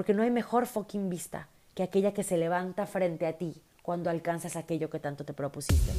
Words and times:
porque 0.00 0.14
no 0.14 0.22
hay 0.22 0.30
mejor 0.30 0.64
fucking 0.64 1.10
vista 1.10 1.46
que 1.74 1.82
aquella 1.82 2.14
que 2.14 2.22
se 2.22 2.38
levanta 2.38 2.86
frente 2.86 3.26
a 3.26 3.34
ti 3.34 3.60
cuando 3.82 4.08
alcanzas 4.08 4.56
aquello 4.56 4.88
que 4.88 4.98
tanto 4.98 5.26
te 5.26 5.34
propusiste. 5.34 5.92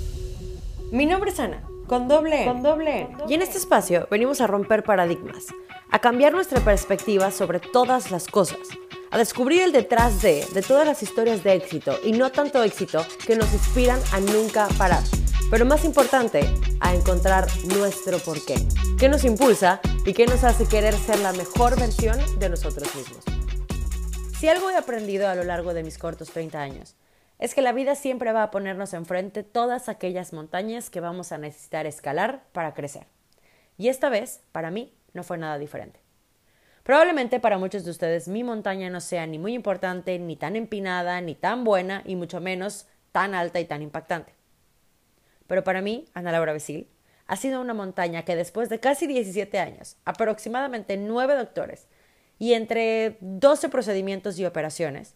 Mi 0.91 1.05
nombre 1.05 1.29
es 1.29 1.39
Ana, 1.39 1.61
con 1.85 2.07
doble 2.07 2.41
N. 2.41 2.51
Con 2.51 2.63
doble 2.63 3.01
N. 3.01 3.17
Y 3.27 3.35
en 3.35 3.43
este 3.43 3.59
espacio 3.59 4.07
venimos 4.09 4.41
a 4.41 4.47
romper 4.47 4.83
paradigmas, 4.83 5.45
a 5.91 5.99
cambiar 5.99 6.33
nuestra 6.33 6.61
perspectiva 6.61 7.29
sobre 7.29 7.59
todas 7.59 8.09
las 8.09 8.25
cosas, 8.25 8.69
a 9.11 9.19
descubrir 9.19 9.61
el 9.61 9.71
detrás 9.71 10.23
de, 10.23 10.47
de 10.51 10.63
todas 10.63 10.87
las 10.87 11.03
historias 11.03 11.43
de 11.43 11.53
éxito 11.53 11.99
y 12.03 12.13
no 12.13 12.31
tanto 12.31 12.63
éxito 12.63 13.05
que 13.27 13.35
nos 13.35 13.53
inspiran 13.53 13.99
a 14.13 14.19
nunca 14.19 14.67
parar. 14.79 15.03
Pero 15.51 15.63
más 15.63 15.85
importante, 15.85 16.41
a 16.79 16.95
encontrar 16.95 17.45
nuestro 17.77 18.17
porqué. 18.17 18.55
¿Qué 18.97 19.09
nos 19.09 19.23
impulsa 19.25 19.79
y 20.07 20.13
qué 20.13 20.25
nos 20.25 20.43
hace 20.43 20.65
querer 20.65 20.95
ser 20.95 21.19
la 21.19 21.33
mejor 21.33 21.79
versión 21.79 22.17
de 22.39 22.49
nosotros 22.49 22.95
mismos? 22.95 23.30
Si 24.41 24.49
algo 24.49 24.71
he 24.71 24.75
aprendido 24.75 25.27
a 25.27 25.35
lo 25.35 25.43
largo 25.43 25.75
de 25.75 25.83
mis 25.83 25.99
cortos 25.99 26.31
30 26.31 26.59
años, 26.59 26.95
es 27.37 27.53
que 27.53 27.61
la 27.61 27.73
vida 27.73 27.93
siempre 27.93 28.31
va 28.31 28.41
a 28.41 28.49
ponernos 28.49 28.95
enfrente 28.95 29.43
todas 29.43 29.87
aquellas 29.87 30.33
montañas 30.33 30.89
que 30.89 30.99
vamos 30.99 31.31
a 31.31 31.37
necesitar 31.37 31.85
escalar 31.85 32.41
para 32.51 32.73
crecer. 32.73 33.05
Y 33.77 33.89
esta 33.89 34.09
vez, 34.09 34.41
para 34.51 34.71
mí, 34.71 34.95
no 35.13 35.21
fue 35.21 35.37
nada 35.37 35.59
diferente. 35.59 35.99
Probablemente 36.81 37.39
para 37.39 37.59
muchos 37.59 37.85
de 37.85 37.91
ustedes 37.91 38.27
mi 38.27 38.43
montaña 38.43 38.89
no 38.89 38.99
sea 38.99 39.27
ni 39.27 39.37
muy 39.37 39.53
importante, 39.53 40.17
ni 40.17 40.35
tan 40.35 40.55
empinada, 40.55 41.21
ni 41.21 41.35
tan 41.35 41.63
buena, 41.63 42.01
y 42.03 42.15
mucho 42.15 42.41
menos 42.41 42.87
tan 43.11 43.35
alta 43.35 43.59
y 43.59 43.65
tan 43.65 43.83
impactante. 43.83 44.33
Pero 45.45 45.63
para 45.63 45.83
mí, 45.83 46.05
Ana 46.15 46.31
Laura 46.31 46.53
Besil, 46.53 46.89
ha 47.27 47.35
sido 47.35 47.61
una 47.61 47.75
montaña 47.75 48.25
que 48.25 48.35
después 48.35 48.69
de 48.69 48.79
casi 48.79 49.05
17 49.05 49.59
años, 49.59 49.97
aproximadamente 50.03 50.97
9 50.97 51.35
doctores 51.35 51.85
y 52.41 52.55
entre 52.55 53.17
12 53.19 53.69
procedimientos 53.69 54.39
y 54.39 54.45
operaciones, 54.47 55.13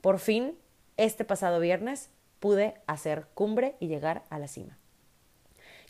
por 0.00 0.18
fin, 0.18 0.56
este 0.96 1.22
pasado 1.22 1.60
viernes, 1.60 2.08
pude 2.40 2.80
hacer 2.86 3.26
cumbre 3.34 3.76
y 3.80 3.88
llegar 3.88 4.22
a 4.30 4.38
la 4.38 4.48
cima. 4.48 4.78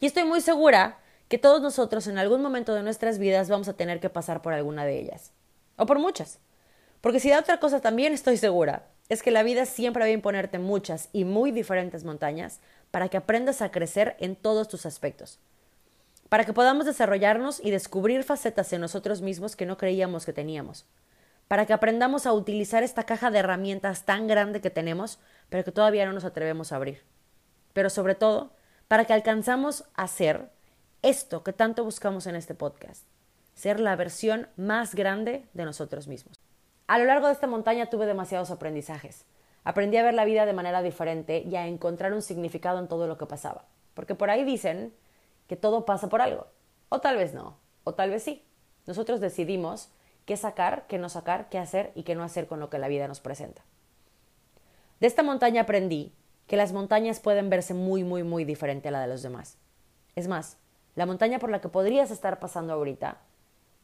Y 0.01 0.07
estoy 0.07 0.25
muy 0.25 0.41
segura 0.41 0.99
que 1.29 1.39
todos 1.39 1.63
nosotros 1.63 2.09
en 2.09 2.19
algún 2.19 2.43
momento 2.43 2.75
de 2.75 2.83
nuestras 2.83 3.21
vidas 3.21 3.49
vamos 3.49 3.69
a 3.69 3.77
tener 3.77 4.01
que 4.01 4.11
pasar 4.11 4.43
por 4.43 4.53
alguna 4.53 4.85
de 4.85 4.99
ellas. 4.99 5.31
O 5.77 5.87
por 5.87 6.01
muchas. 6.01 6.41
Porque 7.01 7.21
si 7.21 7.29
de 7.29 7.39
otra 7.39 7.61
cosa 7.61 7.81
también 7.81 8.13
estoy 8.13 8.37
segura, 8.37 8.89
es 9.09 9.23
que 9.23 9.31
la 9.31 9.45
vida 9.45 9.67
siempre 9.67 10.01
va 10.01 10.07
a 10.07 10.11
imponerte 10.11 10.59
muchas 10.59 11.09
y 11.13 11.25
muy 11.25 11.53
diferentes 11.53 12.03
montañas 12.03 12.59
para 12.91 13.09
que 13.09 13.17
aprendas 13.17 13.63
a 13.63 13.71
crecer 13.71 14.17
en 14.19 14.35
todos 14.35 14.67
tus 14.67 14.87
aspectos, 14.87 15.39
para 16.35 16.43
que 16.43 16.53
podamos 16.53 16.85
desarrollarnos 16.85 17.61
y 17.63 17.71
descubrir 17.71 18.25
facetas 18.25 18.73
en 18.73 18.81
nosotros 18.81 19.23
mismos 19.23 19.55
que 19.55 19.67
no 19.67 19.77
creíamos 19.77 20.27
que 20.27 20.33
teníamos, 20.33 20.85
para 21.47 21.65
que 21.65 21.73
aprendamos 21.73 22.27
a 22.27 22.33
utilizar 22.33 22.83
esta 22.83 23.05
caja 23.05 23.31
de 23.31 23.39
herramientas 23.39 24.05
tan 24.05 24.27
grande 24.27 24.61
que 24.61 24.69
tenemos, 24.69 25.21
pero 25.49 25.63
que 25.63 25.71
todavía 25.71 26.05
no 26.07 26.13
nos 26.13 26.25
atrevemos 26.25 26.73
a 26.73 26.75
abrir. 26.75 27.05
Pero 27.73 27.89
sobre 27.89 28.17
todo, 28.17 28.51
para 28.89 29.05
que 29.05 29.13
alcanzamos 29.13 29.85
a 29.95 30.09
ser 30.09 30.51
esto 31.03 31.45
que 31.45 31.53
tanto 31.53 31.85
buscamos 31.85 32.27
en 32.27 32.35
este 32.35 32.57
podcast, 32.57 33.07
ser 33.55 33.79
la 33.79 33.95
versión 33.95 34.49
más 34.57 34.97
grande 34.97 35.47
de 35.53 35.65
nosotros 35.65 36.09
mismos. 36.09 36.41
A 36.89 36.99
lo 36.99 37.05
largo 37.05 37.29
de 37.29 37.35
esta 37.35 37.47
montaña 37.47 37.91
tuve 37.91 38.07
demasiados 38.07 38.51
aprendizajes. 38.51 39.25
Aprendí 39.63 39.99
a 39.99 40.03
ver 40.03 40.15
la 40.15 40.25
vida 40.25 40.47
de 40.47 40.53
manera 40.53 40.83
diferente 40.83 41.45
y 41.47 41.55
a 41.55 41.69
encontrar 41.69 42.13
un 42.13 42.23
significado 42.23 42.81
en 42.81 42.89
todo 42.89 43.07
lo 43.07 43.19
que 43.19 43.27
pasaba. 43.27 43.67
Porque 43.95 44.17
por 44.17 44.31
ahí 44.31 44.43
dicen 44.43 44.93
que 45.47 45.57
todo 45.57 45.85
pasa 45.85 46.09
por 46.09 46.23
algo. 46.23 46.47
O 46.89 47.01
tal 47.01 47.17
vez 47.17 47.35
no, 47.35 47.59
o 47.85 47.95
tal 47.95 48.11
vez 48.11 48.23
sí. 48.23 48.45
Nosotros 48.87 49.21
decidimos 49.21 49.89
qué 50.27 50.37
sacar, 50.37 50.87
qué 50.87 50.99
no 50.99 51.09
sacar, 51.09 51.49
qué 51.49 51.59
hacer 51.59 51.93
y 51.95 52.03
qué 52.03 52.15
no 52.15 52.25
hacer 52.25 52.47
con 52.47 52.61
lo 52.61 52.71
que 52.71 52.79
la 52.79 52.89
vida 52.89 53.09
nos 53.09 53.21
presenta. 53.21 53.63
De 55.01 55.07
esta 55.07 55.23
montaña 55.23 55.63
aprendí 55.63 56.15
que 56.47 56.57
las 56.57 56.73
montañas 56.73 57.21
pueden 57.21 57.51
verse 57.51 57.75
muy, 57.75 58.05
muy, 58.05 58.23
muy 58.23 58.45
diferente 58.45 58.89
a 58.89 58.91
la 58.91 59.01
de 59.01 59.09
los 59.09 59.23
demás. 59.23 59.59
Es 60.15 60.29
más, 60.29 60.59
la 60.95 61.07
montaña 61.07 61.39
por 61.39 61.51
la 61.51 61.61
que 61.61 61.69
podrías 61.69 62.11
estar 62.11 62.39
pasando 62.39 62.73
ahorita 62.73 63.19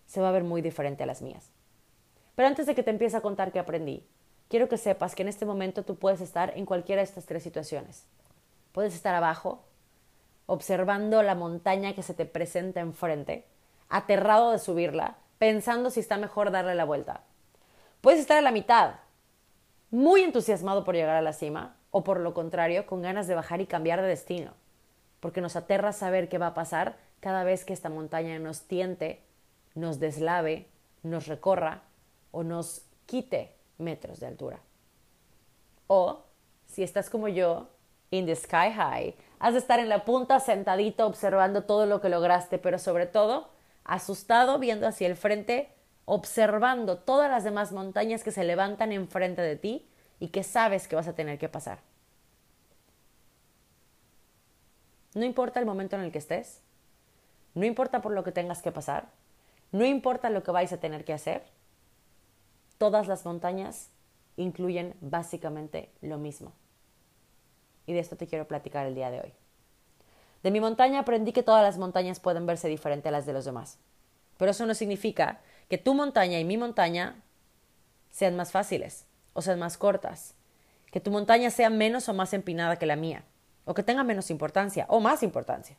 se 0.06 0.20
va 0.20 0.28
a 0.28 0.32
ver 0.32 0.44
muy 0.44 0.62
diferente 0.62 1.02
a 1.02 1.06
las 1.06 1.22
mías. 1.22 1.50
Pero 2.34 2.48
antes 2.48 2.66
de 2.66 2.74
que 2.74 2.82
te 2.82 2.90
empiece 2.90 3.16
a 3.16 3.20
contar 3.20 3.52
qué 3.52 3.58
aprendí, 3.58 4.06
quiero 4.48 4.68
que 4.68 4.76
sepas 4.76 5.14
que 5.14 5.22
en 5.22 5.28
este 5.28 5.46
momento 5.46 5.84
tú 5.84 5.96
puedes 5.96 6.20
estar 6.20 6.56
en 6.56 6.66
cualquiera 6.66 7.00
de 7.00 7.04
estas 7.04 7.26
tres 7.26 7.42
situaciones. 7.42 8.06
Puedes 8.72 8.94
estar 8.94 9.14
abajo, 9.14 9.64
observando 10.50 11.22
la 11.22 11.36
montaña 11.36 11.94
que 11.94 12.02
se 12.02 12.12
te 12.12 12.26
presenta 12.26 12.80
enfrente, 12.80 13.46
aterrado 13.88 14.50
de 14.50 14.58
subirla, 14.58 15.16
pensando 15.38 15.90
si 15.90 16.00
está 16.00 16.16
mejor 16.16 16.50
darle 16.50 16.74
la 16.74 16.84
vuelta. 16.84 17.20
Puedes 18.00 18.18
estar 18.18 18.36
a 18.36 18.42
la 18.42 18.50
mitad, 18.50 18.96
muy 19.92 20.22
entusiasmado 20.22 20.82
por 20.82 20.96
llegar 20.96 21.14
a 21.14 21.22
la 21.22 21.34
cima, 21.34 21.76
o 21.92 22.02
por 22.02 22.18
lo 22.18 22.34
contrario, 22.34 22.84
con 22.84 23.00
ganas 23.00 23.28
de 23.28 23.36
bajar 23.36 23.60
y 23.60 23.66
cambiar 23.66 24.02
de 24.02 24.08
destino, 24.08 24.54
porque 25.20 25.40
nos 25.40 25.54
aterra 25.54 25.92
saber 25.92 26.28
qué 26.28 26.38
va 26.38 26.48
a 26.48 26.54
pasar 26.54 26.96
cada 27.20 27.44
vez 27.44 27.64
que 27.64 27.72
esta 27.72 27.88
montaña 27.88 28.36
nos 28.40 28.62
tiente, 28.62 29.22
nos 29.76 30.00
deslave, 30.00 30.66
nos 31.04 31.28
recorra 31.28 31.82
o 32.32 32.42
nos 32.42 32.82
quite 33.06 33.54
metros 33.78 34.18
de 34.18 34.26
altura. 34.26 34.58
O, 35.86 36.24
si 36.66 36.82
estás 36.82 37.08
como 37.08 37.28
yo, 37.28 37.68
in 38.10 38.26
the 38.26 38.34
sky 38.34 38.72
high, 38.72 39.14
has 39.40 39.54
de 39.54 39.58
estar 39.58 39.80
en 39.80 39.88
la 39.88 40.04
punta 40.04 40.38
sentadito 40.38 41.06
observando 41.06 41.64
todo 41.64 41.86
lo 41.86 42.00
que 42.00 42.10
lograste, 42.10 42.58
pero 42.58 42.78
sobre 42.78 43.06
todo 43.06 43.48
asustado 43.84 44.58
viendo 44.58 44.86
hacia 44.86 45.08
el 45.08 45.16
frente, 45.16 45.72
observando 46.04 46.98
todas 46.98 47.30
las 47.30 47.42
demás 47.42 47.72
montañas 47.72 48.22
que 48.22 48.32
se 48.32 48.44
levantan 48.44 48.92
enfrente 48.92 49.40
de 49.40 49.56
ti 49.56 49.88
y 50.20 50.28
que 50.28 50.42
sabes 50.44 50.86
que 50.86 50.94
vas 50.94 51.08
a 51.08 51.14
tener 51.14 51.38
que 51.38 51.48
pasar. 51.48 51.78
No 55.14 55.24
importa 55.24 55.58
el 55.58 55.66
momento 55.66 55.96
en 55.96 56.02
el 56.02 56.12
que 56.12 56.18
estés, 56.18 56.60
no 57.54 57.64
importa 57.64 58.02
por 58.02 58.12
lo 58.12 58.22
que 58.22 58.32
tengas 58.32 58.60
que 58.60 58.70
pasar, 58.70 59.08
no 59.72 59.86
importa 59.86 60.28
lo 60.28 60.42
que 60.42 60.50
vais 60.50 60.72
a 60.72 60.80
tener 60.80 61.04
que 61.04 61.14
hacer, 61.14 61.44
todas 62.76 63.08
las 63.08 63.24
montañas 63.24 63.88
incluyen 64.36 64.94
básicamente 65.00 65.90
lo 66.02 66.18
mismo. 66.18 66.52
Y 67.86 67.92
de 67.92 68.00
esto 68.00 68.16
te 68.16 68.26
quiero 68.26 68.46
platicar 68.46 68.86
el 68.86 68.94
día 68.94 69.10
de 69.10 69.20
hoy. 69.20 69.32
De 70.42 70.50
mi 70.50 70.60
montaña 70.60 71.00
aprendí 71.00 71.32
que 71.32 71.42
todas 71.42 71.62
las 71.62 71.78
montañas 71.78 72.20
pueden 72.20 72.46
verse 72.46 72.68
diferente 72.68 73.08
a 73.08 73.12
las 73.12 73.26
de 73.26 73.32
los 73.32 73.44
demás. 73.44 73.78
Pero 74.38 74.50
eso 74.52 74.64
no 74.66 74.74
significa 74.74 75.40
que 75.68 75.78
tu 75.78 75.94
montaña 75.94 76.38
y 76.38 76.44
mi 76.44 76.56
montaña 76.56 77.16
sean 78.10 78.36
más 78.36 78.52
fáciles 78.52 79.06
o 79.32 79.42
sean 79.42 79.58
más 79.58 79.76
cortas. 79.76 80.34
Que 80.90 81.00
tu 81.00 81.10
montaña 81.10 81.50
sea 81.50 81.70
menos 81.70 82.08
o 82.08 82.14
más 82.14 82.32
empinada 82.32 82.76
que 82.76 82.86
la 82.86 82.96
mía. 82.96 83.24
O 83.64 83.74
que 83.74 83.82
tenga 83.82 84.02
menos 84.02 84.30
importancia 84.30 84.86
o 84.88 85.00
más 85.00 85.22
importancia. 85.22 85.76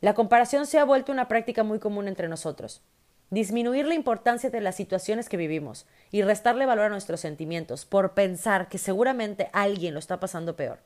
La 0.00 0.14
comparación 0.14 0.66
se 0.66 0.78
ha 0.78 0.84
vuelto 0.84 1.12
una 1.12 1.28
práctica 1.28 1.64
muy 1.64 1.78
común 1.78 2.08
entre 2.08 2.28
nosotros 2.28 2.82
disminuir 3.30 3.86
la 3.86 3.94
importancia 3.94 4.50
de 4.50 4.60
las 4.60 4.74
situaciones 4.74 5.28
que 5.28 5.36
vivimos 5.36 5.86
y 6.10 6.22
restarle 6.22 6.66
valor 6.66 6.86
a 6.86 6.90
nuestros 6.90 7.20
sentimientos 7.20 7.86
por 7.86 8.12
pensar 8.12 8.68
que 8.68 8.78
seguramente 8.78 9.48
alguien 9.52 9.94
lo 9.94 10.00
está 10.00 10.20
pasando 10.20 10.56
peor. 10.56 10.80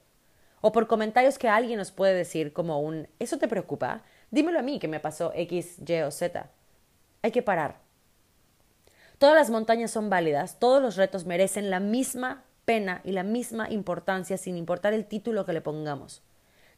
O 0.67 0.73
por 0.73 0.87
comentarios 0.87 1.39
que 1.39 1.51
alguien 1.51 1.77
nos 1.77 1.93
puede 1.93 2.15
decir 2.15 2.55
como 2.55 2.81
un 2.81 3.07
¿eso 3.19 3.37
te 3.37 3.49
preocupa? 3.49 4.01
Dímelo 4.31 4.61
a 4.61 4.63
mí 4.63 4.79
que 4.79 4.89
me 4.89 4.99
pasó 4.99 5.31
X, 5.35 5.77
Y 5.87 6.01
o 6.01 6.11
Z. 6.11 6.49
Hay 7.21 7.33
que 7.33 7.43
parar. 7.43 7.81
Todas 9.19 9.35
las 9.35 9.51
montañas 9.51 9.91
son 9.91 10.09
válidas, 10.09 10.59
todos 10.59 10.81
los 10.81 10.97
retos 10.97 11.27
merecen 11.27 11.69
la 11.69 11.81
misma 11.81 12.45
pena 12.65 13.03
y 13.05 13.13
la 13.13 13.25
misma 13.25 13.69
importancia 13.69 14.39
sin 14.39 14.57
importar 14.57 14.95
el 14.95 15.05
título 15.05 15.45
que 15.45 15.53
le 15.53 15.61
pongamos. 15.61 16.23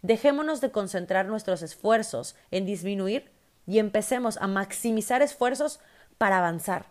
Dejémonos 0.03 0.60
de 0.60 0.72
concentrar 0.72 1.26
nuestros 1.26 1.62
esfuerzos 1.62 2.34
en 2.50 2.66
disminuir 2.66 3.30
y 3.68 3.78
empecemos 3.78 4.36
a 4.38 4.48
maximizar 4.48 5.22
esfuerzos 5.22 5.78
para 6.18 6.38
avanzar. 6.38 6.86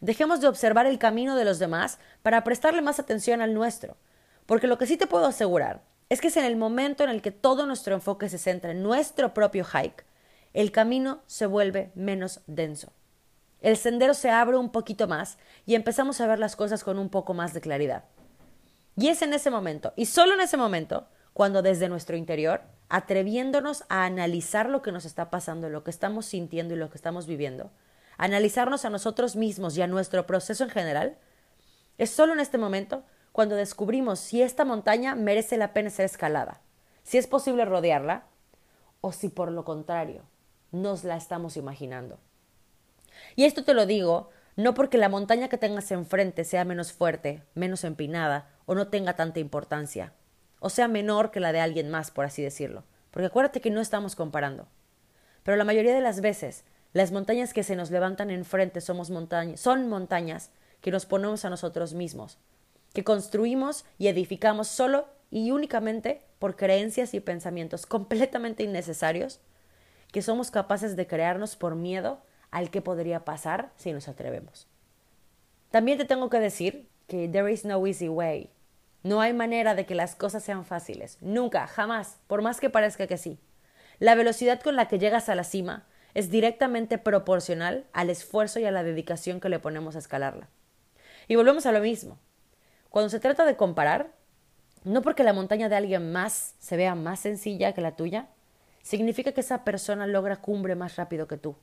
Dejemos 0.00 0.40
de 0.40 0.48
observar 0.48 0.86
el 0.86 0.98
camino 0.98 1.36
de 1.36 1.44
los 1.44 1.58
demás 1.58 1.98
para 2.22 2.44
prestarle 2.44 2.80
más 2.80 2.98
atención 2.98 3.42
al 3.42 3.52
nuestro, 3.52 3.98
porque 4.46 4.68
lo 4.68 4.78
que 4.78 4.86
sí 4.86 4.96
te 4.96 5.06
puedo 5.06 5.26
asegurar 5.26 5.82
es 6.08 6.20
que 6.20 6.28
es 6.28 6.36
en 6.36 6.44
el 6.44 6.56
momento 6.56 7.04
en 7.04 7.10
el 7.10 7.22
que 7.22 7.30
todo 7.30 7.66
nuestro 7.66 7.94
enfoque 7.94 8.28
se 8.28 8.38
centra 8.38 8.72
en 8.72 8.82
nuestro 8.82 9.34
propio 9.34 9.64
hike, 9.64 10.04
el 10.52 10.70
camino 10.70 11.22
se 11.26 11.46
vuelve 11.46 11.90
menos 11.94 12.40
denso. 12.46 12.92
El 13.60 13.76
sendero 13.76 14.14
se 14.14 14.30
abre 14.30 14.56
un 14.56 14.70
poquito 14.70 15.08
más 15.08 15.38
y 15.66 15.74
empezamos 15.74 16.20
a 16.20 16.26
ver 16.26 16.38
las 16.38 16.54
cosas 16.54 16.84
con 16.84 16.98
un 16.98 17.08
poco 17.08 17.34
más 17.34 17.54
de 17.54 17.60
claridad. 17.60 18.04
Y 18.96 19.08
es 19.08 19.22
en 19.22 19.32
ese 19.32 19.50
momento, 19.50 19.92
y 19.96 20.06
solo 20.06 20.34
en 20.34 20.40
ese 20.40 20.56
momento, 20.56 21.08
cuando 21.32 21.62
desde 21.62 21.88
nuestro 21.88 22.16
interior 22.16 22.62
atreviéndonos 22.88 23.84
a 23.88 24.04
analizar 24.04 24.68
lo 24.68 24.82
que 24.82 24.92
nos 24.92 25.04
está 25.04 25.30
pasando, 25.30 25.68
lo 25.68 25.82
que 25.82 25.90
estamos 25.90 26.26
sintiendo 26.26 26.74
y 26.74 26.76
lo 26.76 26.90
que 26.90 26.98
estamos 26.98 27.26
viviendo, 27.26 27.72
analizarnos 28.18 28.84
a 28.84 28.90
nosotros 28.90 29.34
mismos 29.34 29.76
y 29.76 29.82
a 29.82 29.88
nuestro 29.88 30.26
proceso 30.26 30.62
en 30.62 30.70
general, 30.70 31.18
es 31.98 32.10
solo 32.10 32.34
en 32.34 32.40
este 32.40 32.58
momento 32.58 33.02
cuando 33.34 33.56
descubrimos 33.56 34.20
si 34.20 34.42
esta 34.42 34.64
montaña 34.64 35.16
merece 35.16 35.56
la 35.56 35.72
pena 35.72 35.90
ser 35.90 36.04
escalada, 36.04 36.60
si 37.02 37.18
es 37.18 37.26
posible 37.26 37.64
rodearla 37.64 38.26
o 39.00 39.10
si 39.10 39.28
por 39.28 39.50
lo 39.50 39.64
contrario 39.64 40.22
nos 40.70 41.02
la 41.02 41.16
estamos 41.16 41.56
imaginando. 41.56 42.20
Y 43.34 43.44
esto 43.44 43.64
te 43.64 43.74
lo 43.74 43.86
digo 43.86 44.30
No 44.54 44.74
porque 44.74 44.98
la 44.98 45.08
montaña 45.08 45.48
que 45.48 45.58
tengas 45.58 45.90
enfrente 45.90 46.44
sea 46.44 46.64
menos 46.64 46.92
fuerte, 46.92 47.42
menos 47.56 47.82
empinada 47.82 48.46
o 48.66 48.76
no 48.76 48.86
tenga 48.86 49.16
tanta 49.16 49.40
importancia, 49.40 50.12
o 50.60 50.70
sea 50.70 50.86
menor 50.86 51.32
que 51.32 51.40
la 51.40 51.50
de 51.50 51.58
alguien 51.58 51.90
más, 51.90 52.12
por 52.12 52.26
así 52.26 52.40
decirlo. 52.40 52.84
Porque 53.10 53.26
acuérdate 53.26 53.60
que 53.60 53.72
no 53.72 53.80
estamos 53.80 54.14
comparando. 54.14 54.68
Pero 55.42 55.56
la 55.56 55.64
mayoría 55.64 55.92
de 55.92 56.00
las 56.00 56.20
veces, 56.20 56.62
las 56.92 57.10
montañas 57.10 57.52
que 57.52 57.64
se 57.64 57.74
nos 57.74 57.90
levantan 57.90 58.30
enfrente 58.30 58.80
somos 58.80 59.10
son 59.56 59.88
montañas 59.88 60.52
que 60.80 60.92
nos 60.92 61.04
ponemos 61.04 61.44
a 61.44 61.50
nosotros 61.50 61.94
mismos, 61.94 62.38
que 62.94 63.04
construimos 63.04 63.84
y 63.98 64.08
edificamos 64.08 64.68
solo 64.68 65.06
y 65.30 65.50
únicamente 65.50 66.22
por 66.38 66.56
creencias 66.56 67.12
y 67.12 67.20
pensamientos 67.20 67.84
completamente 67.84 68.62
innecesarios 68.62 69.40
que 70.12 70.22
somos 70.22 70.50
capaces 70.50 70.96
de 70.96 71.06
crearnos 71.06 71.56
por 71.56 71.74
miedo 71.74 72.22
al 72.52 72.70
que 72.70 72.80
podría 72.80 73.24
pasar 73.24 73.72
si 73.76 73.92
nos 73.92 74.08
atrevemos. 74.08 74.68
También 75.70 75.98
te 75.98 76.04
tengo 76.04 76.30
que 76.30 76.38
decir 76.38 76.88
que 77.08 77.28
there 77.28 77.52
is 77.52 77.64
no 77.64 77.84
easy 77.84 78.08
way. 78.08 78.48
No 79.02 79.20
hay 79.20 79.32
manera 79.32 79.74
de 79.74 79.86
que 79.86 79.96
las 79.96 80.14
cosas 80.14 80.44
sean 80.44 80.64
fáciles. 80.64 81.18
Nunca, 81.20 81.66
jamás, 81.66 82.20
por 82.28 82.42
más 82.42 82.60
que 82.60 82.70
parezca 82.70 83.08
que 83.08 83.18
sí. 83.18 83.40
La 83.98 84.14
velocidad 84.14 84.60
con 84.60 84.76
la 84.76 84.86
que 84.86 85.00
llegas 85.00 85.28
a 85.28 85.34
la 85.34 85.44
cima 85.44 85.84
es 86.14 86.30
directamente 86.30 86.96
proporcional 86.96 87.86
al 87.92 88.08
esfuerzo 88.08 88.60
y 88.60 88.66
a 88.66 88.70
la 88.70 88.84
dedicación 88.84 89.40
que 89.40 89.48
le 89.48 89.58
ponemos 89.58 89.96
a 89.96 89.98
escalarla. 89.98 90.48
Y 91.26 91.34
volvemos 91.34 91.66
a 91.66 91.72
lo 91.72 91.80
mismo. 91.80 92.18
Cuando 92.94 93.10
se 93.10 93.18
trata 93.18 93.44
de 93.44 93.56
comparar, 93.56 94.12
no 94.84 95.02
porque 95.02 95.24
la 95.24 95.32
montaña 95.32 95.68
de 95.68 95.74
alguien 95.74 96.12
más 96.12 96.54
se 96.60 96.76
vea 96.76 96.94
más 96.94 97.18
sencilla 97.18 97.72
que 97.72 97.80
la 97.80 97.96
tuya, 97.96 98.28
significa 98.84 99.32
que 99.32 99.40
esa 99.40 99.64
persona 99.64 100.06
logra 100.06 100.36
cumbre 100.36 100.76
más 100.76 100.94
rápido 100.94 101.26
que 101.26 101.36
tú. 101.36 101.56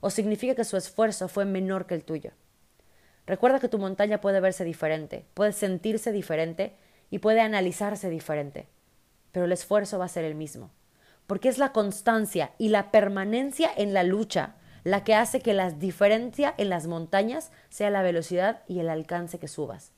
O 0.00 0.10
significa 0.10 0.56
que 0.56 0.64
su 0.64 0.76
esfuerzo 0.76 1.28
fue 1.28 1.44
menor 1.44 1.86
que 1.86 1.94
el 1.94 2.02
tuyo. 2.02 2.32
Recuerda 3.24 3.60
que 3.60 3.68
tu 3.68 3.78
montaña 3.78 4.20
puede 4.20 4.40
verse 4.40 4.64
diferente, 4.64 5.26
puede 5.34 5.52
sentirse 5.52 6.10
diferente 6.10 6.74
y 7.08 7.20
puede 7.20 7.40
analizarse 7.40 8.10
diferente, 8.10 8.66
pero 9.30 9.44
el 9.44 9.52
esfuerzo 9.52 10.00
va 10.00 10.06
a 10.06 10.08
ser 10.08 10.24
el 10.24 10.34
mismo, 10.34 10.72
porque 11.28 11.50
es 11.50 11.58
la 11.58 11.70
constancia 11.70 12.50
y 12.58 12.70
la 12.70 12.90
permanencia 12.90 13.70
en 13.76 13.94
la 13.94 14.02
lucha 14.02 14.56
la 14.82 15.04
que 15.04 15.14
hace 15.14 15.40
que 15.40 15.54
la 15.54 15.70
diferencia 15.70 16.52
en 16.58 16.68
las 16.68 16.88
montañas 16.88 17.52
sea 17.68 17.90
la 17.90 18.02
velocidad 18.02 18.64
y 18.66 18.80
el 18.80 18.88
alcance 18.88 19.38
que 19.38 19.46
subas. 19.46 19.92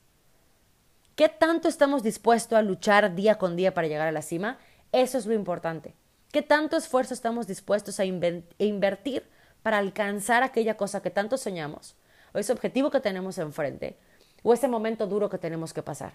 ¿Qué 1.16 1.28
tanto 1.28 1.68
estamos 1.68 2.02
dispuestos 2.02 2.58
a 2.58 2.62
luchar 2.62 3.14
día 3.14 3.36
con 3.36 3.54
día 3.54 3.72
para 3.72 3.86
llegar 3.86 4.08
a 4.08 4.12
la 4.12 4.22
cima? 4.22 4.58
Eso 4.90 5.16
es 5.16 5.26
lo 5.26 5.34
importante. 5.34 5.94
¿Qué 6.32 6.42
tanto 6.42 6.76
esfuerzo 6.76 7.14
estamos 7.14 7.46
dispuestos 7.46 8.00
a 8.00 8.04
invertir 8.04 9.22
para 9.62 9.78
alcanzar 9.78 10.42
aquella 10.42 10.76
cosa 10.76 11.02
que 11.02 11.10
tanto 11.10 11.36
soñamos, 11.36 11.94
o 12.32 12.38
ese 12.38 12.52
objetivo 12.52 12.90
que 12.90 12.98
tenemos 12.98 13.38
enfrente, 13.38 13.96
o 14.42 14.52
ese 14.52 14.66
momento 14.66 15.06
duro 15.06 15.30
que 15.30 15.38
tenemos 15.38 15.72
que 15.72 15.84
pasar? 15.84 16.14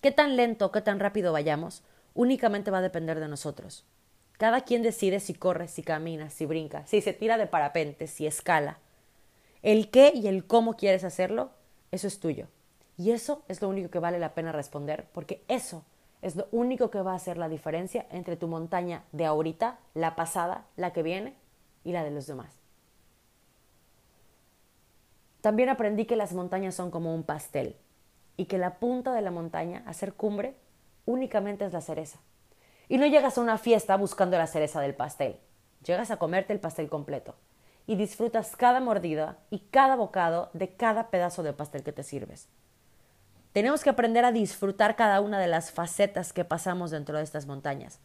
¿Qué 0.00 0.12
tan 0.12 0.36
lento 0.36 0.66
o 0.66 0.70
qué 0.70 0.82
tan 0.82 1.00
rápido 1.00 1.32
vayamos? 1.32 1.82
Únicamente 2.14 2.70
va 2.70 2.78
a 2.78 2.82
depender 2.82 3.18
de 3.18 3.26
nosotros. 3.26 3.84
Cada 4.38 4.60
quien 4.60 4.82
decide 4.82 5.18
si 5.18 5.34
corre, 5.34 5.66
si 5.66 5.82
camina, 5.82 6.30
si 6.30 6.46
brinca, 6.46 6.86
si 6.86 7.00
se 7.00 7.12
tira 7.12 7.38
de 7.38 7.48
parapente, 7.48 8.06
si 8.06 8.24
escala. 8.24 8.78
El 9.62 9.90
qué 9.90 10.12
y 10.14 10.28
el 10.28 10.46
cómo 10.46 10.76
quieres 10.76 11.02
hacerlo, 11.02 11.50
eso 11.90 12.06
es 12.06 12.20
tuyo. 12.20 12.46
Y 13.00 13.12
eso 13.12 13.44
es 13.48 13.62
lo 13.62 13.70
único 13.70 13.88
que 13.88 13.98
vale 13.98 14.18
la 14.18 14.34
pena 14.34 14.52
responder, 14.52 15.08
porque 15.14 15.42
eso 15.48 15.86
es 16.20 16.36
lo 16.36 16.48
único 16.52 16.90
que 16.90 17.00
va 17.00 17.12
a 17.12 17.14
hacer 17.14 17.38
la 17.38 17.48
diferencia 17.48 18.04
entre 18.10 18.36
tu 18.36 18.46
montaña 18.46 19.04
de 19.12 19.24
ahorita, 19.24 19.78
la 19.94 20.16
pasada, 20.16 20.66
la 20.76 20.92
que 20.92 21.02
viene 21.02 21.34
y 21.82 21.92
la 21.92 22.04
de 22.04 22.10
los 22.10 22.26
demás. 22.26 22.58
También 25.40 25.70
aprendí 25.70 26.04
que 26.04 26.14
las 26.14 26.34
montañas 26.34 26.74
son 26.74 26.90
como 26.90 27.14
un 27.14 27.22
pastel 27.22 27.74
y 28.36 28.44
que 28.44 28.58
la 28.58 28.78
punta 28.78 29.14
de 29.14 29.22
la 29.22 29.30
montaña, 29.30 29.82
hacer 29.86 30.12
cumbre, 30.12 30.54
únicamente 31.06 31.64
es 31.64 31.72
la 31.72 31.80
cereza. 31.80 32.18
Y 32.86 32.98
no 32.98 33.06
llegas 33.06 33.38
a 33.38 33.40
una 33.40 33.56
fiesta 33.56 33.96
buscando 33.96 34.36
la 34.36 34.46
cereza 34.46 34.78
del 34.82 34.94
pastel, 34.94 35.40
llegas 35.86 36.10
a 36.10 36.18
comerte 36.18 36.52
el 36.52 36.60
pastel 36.60 36.90
completo 36.90 37.34
y 37.86 37.96
disfrutas 37.96 38.56
cada 38.56 38.80
mordida 38.80 39.38
y 39.48 39.60
cada 39.70 39.96
bocado 39.96 40.50
de 40.52 40.76
cada 40.76 41.08
pedazo 41.08 41.42
de 41.42 41.54
pastel 41.54 41.82
que 41.82 41.92
te 41.92 42.02
sirves. 42.02 42.50
Tenemos 43.52 43.82
que 43.82 43.90
aprender 43.90 44.24
a 44.24 44.32
disfrutar 44.32 44.94
cada 44.94 45.20
una 45.20 45.38
de 45.40 45.48
las 45.48 45.72
facetas 45.72 46.32
que 46.32 46.44
pasamos 46.44 46.90
dentro 46.90 47.16
de 47.16 47.24
estas 47.24 47.46
montañas, 47.46 47.98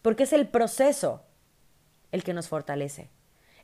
porque 0.00 0.22
es 0.24 0.32
el 0.32 0.48
proceso 0.48 1.22
el 2.12 2.22
que 2.22 2.34
nos 2.34 2.48
fortalece. 2.48 3.10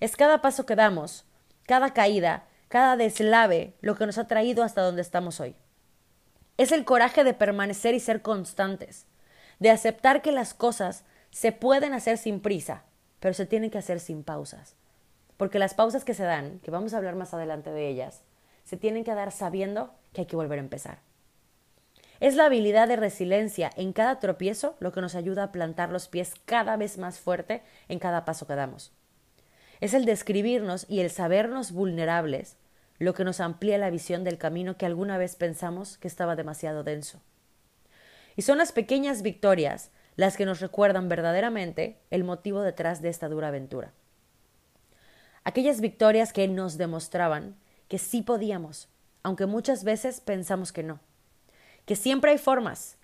Es 0.00 0.16
cada 0.16 0.40
paso 0.40 0.66
que 0.66 0.74
damos, 0.74 1.24
cada 1.66 1.92
caída, 1.92 2.46
cada 2.68 2.96
deslave 2.96 3.74
lo 3.80 3.94
que 3.94 4.06
nos 4.06 4.18
ha 4.18 4.26
traído 4.26 4.64
hasta 4.64 4.82
donde 4.82 5.02
estamos 5.02 5.38
hoy. 5.40 5.54
Es 6.56 6.72
el 6.72 6.84
coraje 6.84 7.22
de 7.22 7.34
permanecer 7.34 7.94
y 7.94 8.00
ser 8.00 8.20
constantes, 8.20 9.06
de 9.60 9.70
aceptar 9.70 10.22
que 10.22 10.32
las 10.32 10.54
cosas 10.54 11.04
se 11.30 11.52
pueden 11.52 11.94
hacer 11.94 12.18
sin 12.18 12.40
prisa, 12.40 12.82
pero 13.20 13.34
se 13.34 13.46
tienen 13.46 13.70
que 13.70 13.78
hacer 13.78 14.00
sin 14.00 14.24
pausas. 14.24 14.74
Porque 15.36 15.60
las 15.60 15.74
pausas 15.74 16.04
que 16.04 16.14
se 16.14 16.24
dan, 16.24 16.58
que 16.60 16.72
vamos 16.72 16.94
a 16.94 16.96
hablar 16.96 17.14
más 17.14 17.32
adelante 17.32 17.70
de 17.70 17.88
ellas, 17.88 18.22
se 18.64 18.76
tienen 18.76 19.04
que 19.04 19.14
dar 19.14 19.30
sabiendo 19.30 19.94
que 20.12 20.22
hay 20.22 20.26
que 20.26 20.36
volver 20.36 20.58
a 20.58 20.62
empezar. 20.62 21.07
Es 22.20 22.34
la 22.34 22.46
habilidad 22.46 22.88
de 22.88 22.96
resiliencia 22.96 23.70
en 23.76 23.92
cada 23.92 24.18
tropiezo 24.18 24.74
lo 24.80 24.92
que 24.92 25.00
nos 25.00 25.14
ayuda 25.14 25.44
a 25.44 25.52
plantar 25.52 25.90
los 25.90 26.08
pies 26.08 26.34
cada 26.46 26.76
vez 26.76 26.98
más 26.98 27.20
fuerte 27.20 27.62
en 27.88 28.00
cada 28.00 28.24
paso 28.24 28.46
que 28.46 28.56
damos. 28.56 28.92
Es 29.80 29.94
el 29.94 30.04
describirnos 30.04 30.84
y 30.88 31.00
el 31.00 31.10
sabernos 31.10 31.70
vulnerables 31.70 32.56
lo 32.98 33.14
que 33.14 33.22
nos 33.22 33.38
amplía 33.38 33.78
la 33.78 33.90
visión 33.90 34.24
del 34.24 34.38
camino 34.38 34.76
que 34.76 34.86
alguna 34.86 35.16
vez 35.18 35.36
pensamos 35.36 35.98
que 35.98 36.08
estaba 36.08 36.34
demasiado 36.34 36.82
denso. 36.82 37.22
Y 38.34 38.42
son 38.42 38.58
las 38.58 38.72
pequeñas 38.72 39.22
victorias 39.22 39.92
las 40.16 40.36
que 40.36 40.46
nos 40.46 40.58
recuerdan 40.58 41.08
verdaderamente 41.08 42.00
el 42.10 42.24
motivo 42.24 42.62
detrás 42.62 43.00
de 43.00 43.10
esta 43.10 43.28
dura 43.28 43.48
aventura. 43.48 43.92
Aquellas 45.44 45.80
victorias 45.80 46.32
que 46.32 46.48
nos 46.48 46.76
demostraban 46.76 47.54
que 47.86 47.98
sí 47.98 48.22
podíamos, 48.22 48.88
aunque 49.22 49.46
muchas 49.46 49.84
veces 49.84 50.20
pensamos 50.20 50.72
que 50.72 50.82
no 50.82 50.98
que 51.88 51.96
siempre 51.96 52.32
hay 52.32 52.36
formas, 52.36 52.98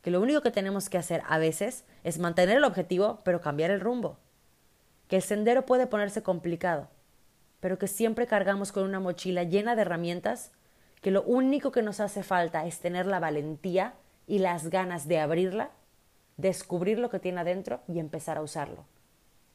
que 0.00 0.10
lo 0.10 0.18
único 0.18 0.40
que 0.40 0.50
tenemos 0.50 0.88
que 0.88 0.96
hacer 0.96 1.22
a 1.28 1.36
veces 1.36 1.84
es 2.04 2.18
mantener 2.18 2.56
el 2.56 2.64
objetivo, 2.64 3.18
pero 3.22 3.42
cambiar 3.42 3.70
el 3.70 3.80
rumbo, 3.80 4.16
que 5.08 5.16
el 5.16 5.22
sendero 5.22 5.66
puede 5.66 5.86
ponerse 5.86 6.22
complicado, 6.22 6.88
pero 7.60 7.78
que 7.78 7.86
siempre 7.86 8.26
cargamos 8.26 8.72
con 8.72 8.84
una 8.84 8.98
mochila 8.98 9.42
llena 9.42 9.76
de 9.76 9.82
herramientas, 9.82 10.52
que 11.02 11.10
lo 11.10 11.22
único 11.24 11.70
que 11.70 11.82
nos 11.82 12.00
hace 12.00 12.22
falta 12.22 12.64
es 12.64 12.80
tener 12.80 13.04
la 13.04 13.20
valentía 13.20 13.92
y 14.26 14.38
las 14.38 14.70
ganas 14.70 15.06
de 15.06 15.20
abrirla, 15.20 15.68
descubrir 16.38 16.98
lo 16.98 17.10
que 17.10 17.18
tiene 17.18 17.42
adentro 17.42 17.82
y 17.88 17.98
empezar 17.98 18.38
a 18.38 18.42
usarlo. 18.42 18.86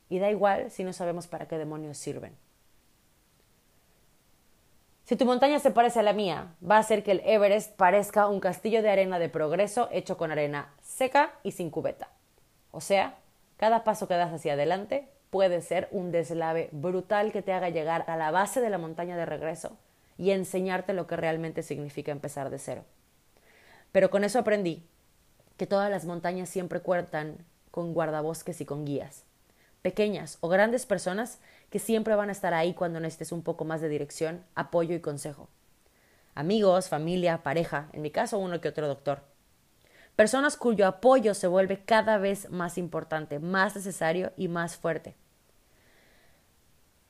Y 0.09 0.19
da 0.19 0.29
igual 0.29 0.69
si 0.69 0.83
no 0.83 0.93
sabemos 0.93 1.25
para 1.25 1.47
qué 1.47 1.57
demonios 1.57 1.97
sirven. 1.97 2.35
Si 5.05 5.15
tu 5.15 5.25
montaña 5.25 5.59
se 5.59 5.69
parece 5.69 5.99
a 5.99 6.03
la 6.03 6.13
mía, 6.13 6.55
va 6.67 6.77
a 6.77 6.79
hacer 6.79 7.03
que 7.03 7.11
el 7.11 7.21
Everest 7.25 7.75
parezca 7.75 8.27
un 8.27 8.39
castillo 8.39 8.81
de 8.81 8.89
arena 8.89 9.19
de 9.19 9.29
progreso 9.29 9.87
hecho 9.91 10.17
con 10.17 10.31
arena 10.31 10.73
seca 10.81 11.31
y 11.43 11.51
sin 11.51 11.69
cubeta. 11.69 12.09
O 12.71 12.81
sea, 12.81 13.13
cada 13.57 13.83
paso 13.83 14.07
que 14.07 14.15
das 14.15 14.33
hacia 14.33 14.53
adelante 14.53 15.07
puede 15.29 15.61
ser 15.61 15.89
un 15.91 16.11
deslave 16.11 16.69
brutal 16.71 17.31
que 17.31 17.43
te 17.43 17.53
haga 17.53 17.69
llegar 17.69 18.03
a 18.07 18.17
la 18.17 18.31
base 18.31 18.61
de 18.61 18.71
la 18.71 18.79
montaña 18.79 19.15
de 19.15 19.27
regreso 19.27 19.77
y 20.17 20.31
enseñarte 20.31 20.93
lo 20.93 21.05
que 21.05 21.17
realmente 21.17 21.61
significa 21.61 22.11
empezar 22.11 22.49
de 22.49 22.57
cero. 22.57 22.83
Pero 23.91 24.09
con 24.09 24.23
eso 24.23 24.39
aprendí 24.39 24.87
que 25.55 25.67
todas 25.67 25.91
las 25.91 26.05
montañas 26.05 26.49
siempre 26.49 26.79
cuentan 26.79 27.37
con 27.69 27.93
guardabosques 27.93 28.59
y 28.59 28.65
con 28.65 28.85
guías. 28.85 29.23
Pequeñas 29.85 30.39
o 30.41 30.49
grandes 30.49 30.87
personas 30.87 31.37
que 31.69 31.77
siempre 31.77 32.15
van 32.15 32.29
a 32.29 32.31
estar 32.31 32.55
ahí 32.55 32.73
cuando 32.73 32.99
necesites 32.99 33.31
un 33.31 33.43
poco 33.43 33.65
más 33.65 33.81
de 33.81 33.87
dirección, 33.87 34.43
apoyo 34.55 34.95
y 34.95 34.99
consejo. 34.99 35.47
Amigos, 36.33 36.89
familia, 36.89 37.43
pareja, 37.43 37.89
en 37.93 38.01
mi 38.01 38.09
caso 38.09 38.39
uno 38.39 38.59
que 38.59 38.69
otro 38.69 38.87
doctor. 38.87 39.21
Personas 40.15 40.57
cuyo 40.57 40.87
apoyo 40.87 41.35
se 41.35 41.45
vuelve 41.45 41.85
cada 41.85 42.17
vez 42.17 42.49
más 42.49 42.79
importante, 42.79 43.37
más 43.37 43.75
necesario 43.75 44.33
y 44.37 44.47
más 44.47 44.75
fuerte. 44.75 45.13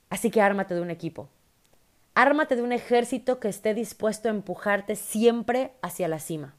Así 0.10 0.29
que 0.29 0.41
ármate 0.41 0.75
de 0.75 0.82
un 0.82 0.91
equipo. 0.91 1.29
Ármate 2.13 2.58
de 2.58 2.62
un 2.62 2.74
ejército 2.74 3.39
que 3.39 3.48
esté 3.48 3.74
dispuesto 3.74 4.27
a 4.27 4.32
empujarte 4.32 4.98
siempre 4.98 5.72
hacia 5.82 6.10
la 6.10 6.20
cima, 6.20 6.55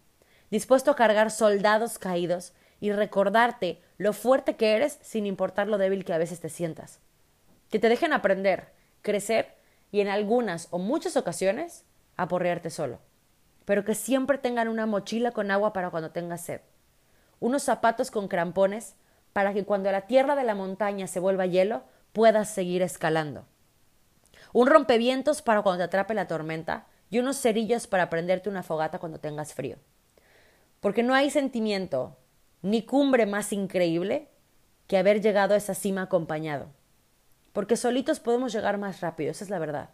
dispuesto 0.50 0.90
a 0.90 0.96
cargar 0.96 1.30
soldados 1.30 1.98
caídos 1.98 2.54
y 2.80 2.90
recordarte 2.92 3.82
lo 3.98 4.12
fuerte 4.12 4.56
que 4.56 4.76
eres 4.76 4.98
sin 5.02 5.26
importar 5.26 5.68
lo 5.68 5.78
débil 5.78 6.04
que 6.04 6.12
a 6.12 6.18
veces 6.18 6.40
te 6.40 6.48
sientas. 6.48 7.00
Que 7.70 7.78
te 7.78 7.88
dejen 7.88 8.12
aprender, 8.12 8.72
crecer 9.02 9.54
y 9.90 10.00
en 10.00 10.08
algunas 10.08 10.68
o 10.70 10.78
muchas 10.78 11.16
ocasiones 11.16 11.84
aporrearte 12.16 12.70
solo, 12.70 13.00
pero 13.64 13.84
que 13.84 13.94
siempre 13.94 14.38
tengan 14.38 14.68
una 14.68 14.86
mochila 14.86 15.32
con 15.32 15.50
agua 15.50 15.72
para 15.72 15.90
cuando 15.90 16.10
tengas 16.10 16.44
sed, 16.44 16.60
unos 17.40 17.62
zapatos 17.62 18.10
con 18.10 18.28
crampones 18.28 18.94
para 19.32 19.52
que 19.52 19.64
cuando 19.64 19.90
la 19.92 20.02
tierra 20.02 20.36
de 20.36 20.44
la 20.44 20.54
montaña 20.54 21.06
se 21.06 21.20
vuelva 21.20 21.46
hielo 21.46 21.82
puedas 22.12 22.48
seguir 22.48 22.82
escalando, 22.82 23.46
un 24.52 24.66
rompevientos 24.66 25.42
para 25.42 25.62
cuando 25.62 25.78
te 25.78 25.84
atrape 25.84 26.14
la 26.14 26.26
tormenta 26.26 26.86
y 27.10 27.18
unos 27.18 27.36
cerillos 27.36 27.86
para 27.86 28.08
prenderte 28.10 28.48
una 28.48 28.62
fogata 28.62 28.98
cuando 28.98 29.20
tengas 29.20 29.54
frío. 29.54 29.76
Porque 30.80 31.02
no 31.02 31.14
hay 31.14 31.30
sentimiento 31.30 32.16
ni 32.66 32.82
cumbre 32.82 33.26
más 33.26 33.52
increíble 33.52 34.28
que 34.88 34.98
haber 34.98 35.20
llegado 35.20 35.54
a 35.54 35.56
esa 35.56 35.72
cima 35.72 36.02
acompañado. 36.02 36.66
Porque 37.52 37.76
solitos 37.76 38.18
podemos 38.18 38.52
llegar 38.52 38.76
más 38.76 39.00
rápido, 39.00 39.30
esa 39.30 39.44
es 39.44 39.50
la 39.50 39.60
verdad. 39.60 39.90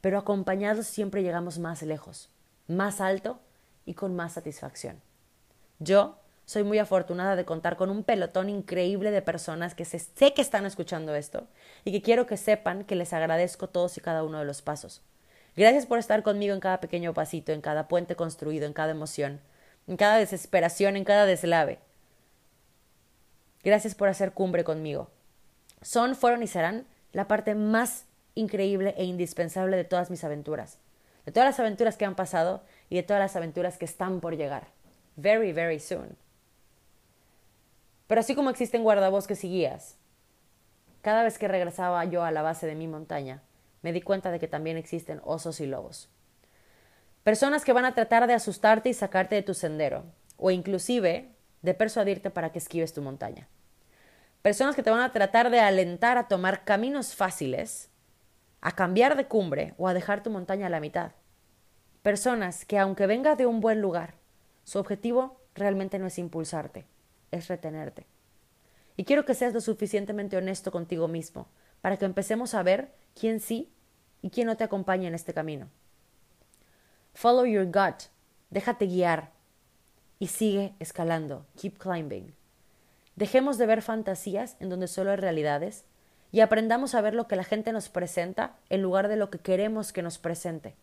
Pero 0.00 0.16
acompañados 0.16 0.86
siempre 0.86 1.24
llegamos 1.24 1.58
más 1.58 1.82
lejos, 1.82 2.30
más 2.68 3.00
alto 3.00 3.40
y 3.84 3.94
con 3.94 4.14
más 4.14 4.34
satisfacción. 4.34 5.00
Yo 5.80 6.20
soy 6.44 6.62
muy 6.62 6.78
afortunada 6.78 7.34
de 7.34 7.44
contar 7.44 7.76
con 7.76 7.90
un 7.90 8.04
pelotón 8.04 8.48
increíble 8.48 9.10
de 9.10 9.20
personas 9.20 9.74
que 9.74 9.84
sé 9.84 10.32
que 10.34 10.40
están 10.40 10.66
escuchando 10.66 11.16
esto 11.16 11.48
y 11.84 11.90
que 11.90 12.00
quiero 12.00 12.26
que 12.26 12.36
sepan 12.36 12.84
que 12.84 12.94
les 12.94 13.12
agradezco 13.12 13.70
todos 13.70 13.98
y 13.98 14.00
cada 14.00 14.22
uno 14.22 14.38
de 14.38 14.44
los 14.44 14.62
pasos. 14.62 15.02
Gracias 15.56 15.84
por 15.84 15.98
estar 15.98 16.22
conmigo 16.22 16.54
en 16.54 16.60
cada 16.60 16.78
pequeño 16.78 17.12
pasito, 17.12 17.50
en 17.50 17.60
cada 17.60 17.88
puente 17.88 18.14
construido, 18.14 18.66
en 18.66 18.72
cada 18.72 18.92
emoción, 18.92 19.40
en 19.88 19.96
cada 19.96 20.18
desesperación, 20.18 20.96
en 20.96 21.02
cada 21.02 21.26
deslave. 21.26 21.80
Gracias 23.62 23.94
por 23.94 24.08
hacer 24.08 24.32
cumbre 24.32 24.64
conmigo. 24.64 25.10
Son, 25.82 26.14
fueron 26.14 26.42
y 26.42 26.46
serán 26.46 26.86
la 27.12 27.28
parte 27.28 27.54
más 27.54 28.06
increíble 28.34 28.94
e 28.96 29.04
indispensable 29.04 29.76
de 29.76 29.84
todas 29.84 30.10
mis 30.10 30.24
aventuras, 30.24 30.78
de 31.26 31.32
todas 31.32 31.48
las 31.48 31.60
aventuras 31.60 31.96
que 31.96 32.04
han 32.04 32.14
pasado 32.14 32.62
y 32.88 32.96
de 32.96 33.02
todas 33.02 33.20
las 33.20 33.36
aventuras 33.36 33.78
que 33.78 33.84
están 33.84 34.20
por 34.20 34.36
llegar. 34.36 34.68
Very, 35.16 35.52
very 35.52 35.80
soon. 35.80 36.16
Pero 38.06 38.20
así 38.20 38.34
como 38.34 38.50
existen 38.50 38.82
guardabosques 38.82 39.44
y 39.44 39.48
guías, 39.48 39.96
cada 41.02 41.22
vez 41.22 41.38
que 41.38 41.48
regresaba 41.48 42.04
yo 42.04 42.24
a 42.24 42.30
la 42.30 42.42
base 42.42 42.66
de 42.66 42.74
mi 42.74 42.86
montaña, 42.86 43.42
me 43.82 43.92
di 43.92 44.00
cuenta 44.00 44.30
de 44.30 44.38
que 44.38 44.48
también 44.48 44.76
existen 44.76 45.20
osos 45.24 45.60
y 45.60 45.66
lobos. 45.66 46.08
Personas 47.22 47.64
que 47.64 47.72
van 47.72 47.84
a 47.84 47.94
tratar 47.94 48.26
de 48.26 48.34
asustarte 48.34 48.88
y 48.88 48.94
sacarte 48.94 49.34
de 49.34 49.42
tu 49.42 49.54
sendero, 49.54 50.04
o 50.36 50.50
inclusive 50.50 51.28
de 51.62 51.74
persuadirte 51.74 52.30
para 52.30 52.52
que 52.52 52.58
esquives 52.58 52.92
tu 52.92 53.02
montaña. 53.02 53.48
Personas 54.42 54.76
que 54.76 54.82
te 54.82 54.90
van 54.90 55.00
a 55.00 55.12
tratar 55.12 55.50
de 55.50 55.60
alentar 55.60 56.16
a 56.16 56.28
tomar 56.28 56.64
caminos 56.64 57.14
fáciles, 57.14 57.90
a 58.60 58.72
cambiar 58.72 59.16
de 59.16 59.26
cumbre 59.26 59.74
o 59.78 59.88
a 59.88 59.94
dejar 59.94 60.22
tu 60.22 60.30
montaña 60.30 60.66
a 60.66 60.70
la 60.70 60.80
mitad. 60.80 61.12
Personas 62.02 62.64
que 62.64 62.78
aunque 62.78 63.06
venga 63.06 63.34
de 63.34 63.46
un 63.46 63.60
buen 63.60 63.80
lugar, 63.80 64.14
su 64.64 64.78
objetivo 64.78 65.40
realmente 65.54 65.98
no 65.98 66.06
es 66.06 66.18
impulsarte, 66.18 66.86
es 67.30 67.48
retenerte. 67.48 68.06
Y 68.96 69.04
quiero 69.04 69.24
que 69.24 69.34
seas 69.34 69.54
lo 69.54 69.60
suficientemente 69.60 70.36
honesto 70.36 70.70
contigo 70.70 71.08
mismo 71.08 71.48
para 71.80 71.96
que 71.96 72.04
empecemos 72.04 72.54
a 72.54 72.62
ver 72.62 72.92
quién 73.18 73.40
sí 73.40 73.72
y 74.22 74.30
quién 74.30 74.46
no 74.46 74.56
te 74.56 74.64
acompaña 74.64 75.08
en 75.08 75.14
este 75.14 75.34
camino. 75.34 75.68
Follow 77.14 77.44
your 77.44 77.66
gut, 77.66 78.04
déjate 78.50 78.86
guiar 78.86 79.32
y 80.18 80.28
sigue 80.28 80.74
escalando, 80.78 81.46
keep 81.56 81.78
climbing. 81.78 82.34
Dejemos 83.16 83.58
de 83.58 83.66
ver 83.66 83.82
fantasías 83.82 84.56
en 84.60 84.68
donde 84.68 84.88
solo 84.88 85.10
hay 85.10 85.16
realidades 85.16 85.84
y 86.30 86.40
aprendamos 86.40 86.94
a 86.94 87.00
ver 87.00 87.14
lo 87.14 87.26
que 87.26 87.36
la 87.36 87.44
gente 87.44 87.72
nos 87.72 87.88
presenta 87.88 88.56
en 88.68 88.82
lugar 88.82 89.08
de 89.08 89.16
lo 89.16 89.30
que 89.30 89.38
queremos 89.38 89.92
que 89.92 90.02
nos 90.02 90.18
presente. 90.18 90.76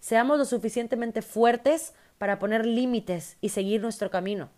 Seamos 0.00 0.38
lo 0.38 0.44
suficientemente 0.44 1.22
fuertes 1.22 1.94
para 2.18 2.38
poner 2.38 2.66
límites 2.66 3.36
y 3.40 3.50
seguir 3.50 3.80
nuestro 3.80 4.10
camino 4.10 4.50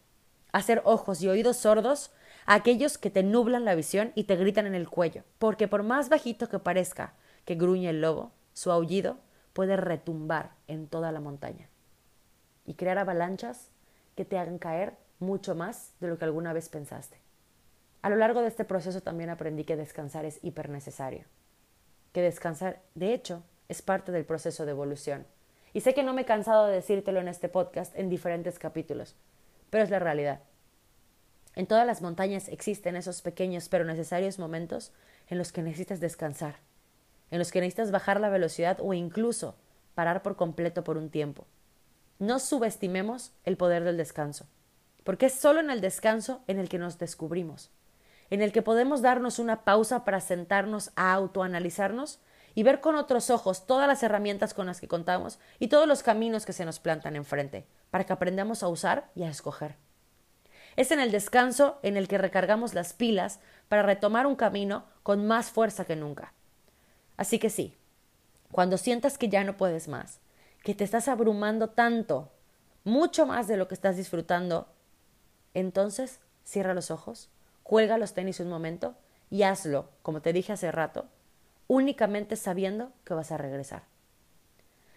hacer 0.56 0.80
ojos 0.84 1.20
y 1.20 1.28
oídos 1.28 1.58
sordos 1.58 2.10
a 2.46 2.54
aquellos 2.54 2.96
que 2.96 3.10
te 3.10 3.22
nublan 3.22 3.66
la 3.66 3.74
visión 3.74 4.12
y 4.14 4.24
te 4.24 4.36
gritan 4.36 4.66
en 4.66 4.74
el 4.74 4.88
cuello, 4.88 5.22
porque 5.38 5.68
por 5.68 5.82
más 5.82 6.08
bajito 6.08 6.48
que 6.48 6.58
parezca 6.58 7.12
que 7.44 7.56
gruñe 7.56 7.90
el 7.90 8.00
lobo, 8.00 8.32
su 8.54 8.72
aullido 8.72 9.18
puede 9.52 9.76
retumbar 9.76 10.52
en 10.66 10.88
toda 10.88 11.12
la 11.12 11.20
montaña 11.20 11.68
y 12.64 12.72
crear 12.74 12.96
avalanchas 12.96 13.70
que 14.16 14.24
te 14.24 14.38
hagan 14.38 14.58
caer 14.58 14.94
mucho 15.20 15.54
más 15.54 15.92
de 16.00 16.08
lo 16.08 16.18
que 16.18 16.24
alguna 16.24 16.52
vez 16.52 16.68
pensaste. 16.68 17.18
A 18.02 18.10
lo 18.10 18.16
largo 18.16 18.42
de 18.42 18.48
este 18.48 18.64
proceso 18.64 19.00
también 19.00 19.30
aprendí 19.30 19.64
que 19.64 19.76
descansar 19.76 20.24
es 20.24 20.42
hiper 20.42 20.68
necesario, 20.68 21.24
que 22.12 22.22
descansar, 22.22 22.82
de 22.94 23.14
hecho, 23.14 23.42
es 23.68 23.82
parte 23.82 24.12
del 24.12 24.24
proceso 24.24 24.64
de 24.64 24.72
evolución. 24.72 25.26
Y 25.72 25.80
sé 25.80 25.92
que 25.92 26.02
no 26.02 26.14
me 26.14 26.22
he 26.22 26.24
cansado 26.24 26.66
de 26.66 26.76
decírtelo 26.76 27.20
en 27.20 27.28
este 27.28 27.48
podcast 27.48 27.96
en 27.96 28.08
diferentes 28.08 28.58
capítulos, 28.58 29.16
pero 29.70 29.84
es 29.84 29.90
la 29.90 29.98
realidad. 29.98 30.40
En 31.54 31.66
todas 31.66 31.86
las 31.86 32.02
montañas 32.02 32.48
existen 32.48 32.96
esos 32.96 33.22
pequeños 33.22 33.68
pero 33.68 33.84
necesarios 33.84 34.38
momentos 34.38 34.92
en 35.28 35.38
los 35.38 35.52
que 35.52 35.62
necesitas 35.62 36.00
descansar, 36.00 36.56
en 37.30 37.38
los 37.38 37.50
que 37.50 37.60
necesitas 37.60 37.90
bajar 37.90 38.20
la 38.20 38.28
velocidad 38.28 38.78
o 38.80 38.94
incluso 38.94 39.56
parar 39.94 40.22
por 40.22 40.36
completo 40.36 40.84
por 40.84 40.96
un 40.96 41.10
tiempo. 41.10 41.46
No 42.18 42.38
subestimemos 42.38 43.32
el 43.44 43.56
poder 43.56 43.84
del 43.84 43.96
descanso, 43.96 44.46
porque 45.04 45.26
es 45.26 45.34
solo 45.34 45.60
en 45.60 45.70
el 45.70 45.80
descanso 45.80 46.42
en 46.46 46.58
el 46.58 46.68
que 46.68 46.78
nos 46.78 46.98
descubrimos, 46.98 47.70
en 48.30 48.40
el 48.40 48.52
que 48.52 48.62
podemos 48.62 49.02
darnos 49.02 49.38
una 49.38 49.64
pausa 49.64 50.04
para 50.04 50.20
sentarnos 50.20 50.90
a 50.96 51.12
autoanalizarnos 51.12 52.20
y 52.54 52.62
ver 52.62 52.80
con 52.80 52.96
otros 52.96 53.28
ojos 53.28 53.66
todas 53.66 53.86
las 53.86 54.02
herramientas 54.02 54.54
con 54.54 54.66
las 54.66 54.80
que 54.80 54.88
contamos 54.88 55.38
y 55.58 55.68
todos 55.68 55.86
los 55.86 56.02
caminos 56.02 56.46
que 56.46 56.54
se 56.54 56.64
nos 56.64 56.80
plantan 56.80 57.14
enfrente, 57.14 57.66
para 57.90 58.04
que 58.04 58.14
aprendamos 58.14 58.62
a 58.62 58.68
usar 58.68 59.10
y 59.14 59.24
a 59.24 59.28
escoger. 59.28 59.76
Es 60.74 60.90
en 60.90 61.00
el 61.00 61.12
descanso 61.12 61.78
en 61.82 61.98
el 61.98 62.08
que 62.08 62.18
recargamos 62.18 62.72
las 62.72 62.94
pilas 62.94 63.40
para 63.68 63.82
retomar 63.82 64.26
un 64.26 64.36
camino 64.36 64.86
con 65.02 65.26
más 65.26 65.50
fuerza 65.50 65.84
que 65.84 65.96
nunca. 65.96 66.32
Así 67.18 67.38
que 67.38 67.50
sí, 67.50 67.76
cuando 68.52 68.78
sientas 68.78 69.18
que 69.18 69.28
ya 69.28 69.44
no 69.44 69.58
puedes 69.58 69.86
más, 69.86 70.20
que 70.66 70.74
te 70.74 70.82
estás 70.82 71.06
abrumando 71.06 71.68
tanto, 71.68 72.32
mucho 72.82 73.24
más 73.24 73.46
de 73.46 73.56
lo 73.56 73.68
que 73.68 73.74
estás 73.74 73.96
disfrutando, 73.96 74.66
entonces 75.54 76.18
cierra 76.42 76.74
los 76.74 76.90
ojos, 76.90 77.28
cuelga 77.62 77.98
los 77.98 78.14
tenis 78.14 78.40
un 78.40 78.48
momento 78.48 78.96
y 79.30 79.44
hazlo, 79.44 79.88
como 80.02 80.22
te 80.22 80.32
dije 80.32 80.52
hace 80.52 80.72
rato, 80.72 81.06
únicamente 81.68 82.34
sabiendo 82.34 82.90
que 83.04 83.14
vas 83.14 83.30
a 83.30 83.36
regresar. 83.36 83.84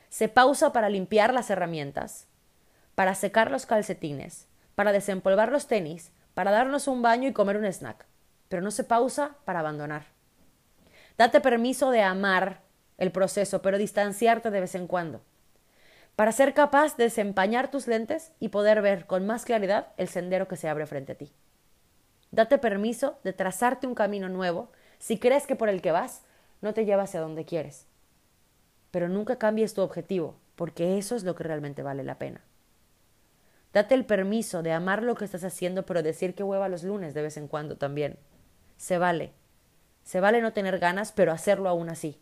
Se 0.10 0.28
pausa 0.28 0.74
para 0.74 0.90
limpiar 0.90 1.36
las 1.36 1.52
herramientas, 1.52 2.26
para 2.96 3.14
secar 3.14 3.52
los 3.52 3.68
calcetines, 3.68 4.48
para 4.74 4.92
desempolvar 4.92 5.52
los 5.52 5.68
tenis, 5.68 6.12
para 6.34 6.50
darnos 6.50 6.88
un 6.88 7.04
baño 7.04 7.30
y 7.30 7.34
comer 7.34 7.58
un 7.58 7.66
snack, 7.66 8.08
pero 8.48 8.64
no 8.64 8.72
se 8.72 8.86
pausa 8.86 9.36
para 9.46 9.60
abandonar. 9.60 10.06
Date 11.16 11.42
permiso 11.42 11.92
de 11.92 12.02
amar 12.02 12.62
el 12.98 13.12
proceso, 13.12 13.62
pero 13.62 13.78
distanciarte 13.78 14.50
de 14.50 14.62
vez 14.62 14.74
en 14.74 14.88
cuando, 14.88 15.22
para 16.20 16.34
ser 16.34 16.54
capaz 16.54 16.98
de 16.98 17.06
desempañar 17.06 17.72
tus 17.72 17.88
lentes 17.88 18.34
y 18.42 18.50
poder 18.50 18.82
ver 18.82 19.06
con 19.06 19.26
más 19.26 19.46
claridad 19.46 19.94
el 19.96 20.10
sendero 20.10 20.50
que 20.50 20.58
se 20.58 20.68
abre 20.68 20.86
frente 20.86 21.14
a 21.14 21.16
ti. 21.16 21.32
Date 22.30 22.58
permiso 22.58 23.18
de 23.24 23.32
trazarte 23.32 23.88
un 23.88 23.96
camino 23.96 24.28
nuevo 24.28 24.70
si 24.98 25.18
crees 25.18 25.48
que 25.48 25.56
por 25.56 25.70
el 25.70 25.82
que 25.82 25.94
vas 25.94 26.26
no 26.60 26.74
te 26.74 26.84
lleva 26.84 27.04
hacia 27.04 27.22
donde 27.22 27.46
quieres. 27.46 27.88
Pero 28.92 29.08
nunca 29.08 29.38
cambies 29.38 29.74
tu 29.74 29.82
objetivo, 29.82 30.36
porque 30.58 30.98
eso 30.98 31.16
es 31.16 31.24
lo 31.24 31.36
que 31.36 31.46
realmente 31.46 31.84
vale 31.84 32.04
la 32.04 32.20
pena. 32.20 32.42
Date 33.72 33.96
el 33.96 34.04
permiso 34.04 34.62
de 34.62 34.74
amar 34.74 35.04
lo 35.04 35.16
que 35.16 35.24
estás 35.24 35.46
haciendo, 35.46 35.86
pero 35.86 36.04
decir 36.04 36.36
que 36.36 36.44
hueva 36.44 36.68
los 36.68 36.84
lunes 36.84 37.14
de 37.14 37.22
vez 37.22 37.38
en 37.38 37.48
cuando 37.48 37.78
también. 37.78 38.20
Se 38.76 38.98
vale. 38.98 39.32
Se 40.04 40.20
vale 40.20 40.42
no 40.42 40.52
tener 40.52 40.80
ganas, 40.80 41.14
pero 41.14 41.32
hacerlo 41.32 41.70
aún 41.70 41.88
así. 41.88 42.20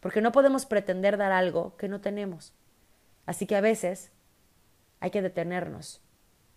Porque 0.00 0.22
no 0.22 0.32
podemos 0.32 0.64
pretender 0.64 1.18
dar 1.18 1.32
algo 1.32 1.76
que 1.76 1.88
no 1.88 2.00
tenemos. 2.00 2.54
Así 3.26 3.46
que 3.46 3.56
a 3.56 3.60
veces 3.60 4.12
hay 5.00 5.10
que 5.10 5.22
detenernos. 5.22 6.02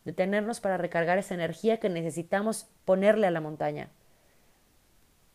Detenernos 0.06 0.60
para 0.60 0.78
recargar 0.78 1.18
esa 1.18 1.34
energía 1.34 1.80
que 1.80 1.90
necesitamos 1.90 2.68
ponerle 2.86 3.28
a 3.28 3.32
la 3.32 3.42
montaña 3.42 3.90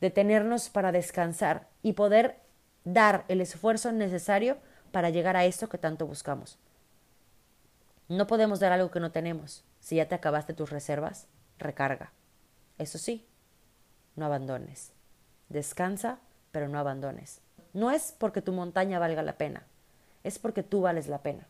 detenernos 0.02 0.68
para 0.68 0.90
descansar 0.90 1.68
y 1.80 1.92
poder 1.92 2.40
dar 2.84 3.24
el 3.28 3.40
esfuerzo 3.40 3.92
necesario 3.92 4.58
para 4.90 5.10
llegar 5.10 5.36
a 5.36 5.44
eso 5.44 5.68
que 5.68 5.78
tanto 5.78 6.08
buscamos. 6.08 6.58
No 8.08 8.26
podemos 8.26 8.58
dar 8.58 8.72
algo 8.72 8.90
que 8.90 8.98
no 8.98 9.12
tenemos. 9.12 9.64
Si 9.78 9.96
ya 9.96 10.08
te 10.08 10.16
acabaste 10.16 10.54
tus 10.54 10.70
reservas, 10.70 11.28
recarga. 11.56 12.12
Eso 12.78 12.98
sí, 12.98 13.28
no 14.16 14.26
abandones. 14.26 14.92
Descansa, 15.48 16.18
pero 16.50 16.66
no 16.66 16.80
abandones. 16.80 17.40
No 17.72 17.92
es 17.92 18.12
porque 18.18 18.42
tu 18.42 18.52
montaña 18.52 18.98
valga 18.98 19.22
la 19.22 19.38
pena, 19.38 19.68
es 20.24 20.38
porque 20.38 20.62
tú 20.62 20.82
vales 20.82 21.08
la 21.08 21.18
pena. 21.18 21.46